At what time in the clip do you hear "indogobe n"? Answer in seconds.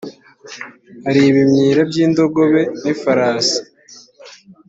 2.05-2.83